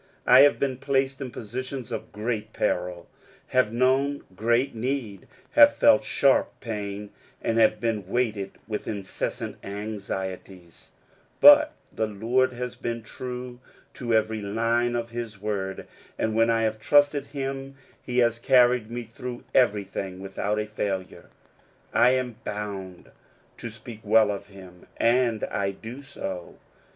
[0.25, 3.05] I have been placed in positions of great perils
[3.49, 10.89] have known great need, have felt sharp pain, and have been weighted with incessant afixieties;
[11.39, 13.59] but the Lord has been true
[13.93, 15.85] to every line of his word,
[16.17, 21.29] and when I have trusted him he has carried me through everything without a failure,
[21.93, 23.11] I am bound
[23.59, 26.57] to speak well of him, and I do so.